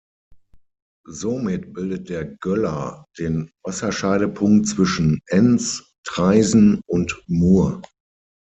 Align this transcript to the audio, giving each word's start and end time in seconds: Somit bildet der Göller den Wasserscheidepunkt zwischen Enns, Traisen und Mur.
Somit 1.07 1.73
bildet 1.73 2.09
der 2.09 2.25
Göller 2.25 3.05
den 3.19 3.51
Wasserscheidepunkt 3.63 4.65
zwischen 4.67 5.21
Enns, 5.27 5.93
Traisen 6.05 6.81
und 6.87 7.21
Mur. 7.27 7.83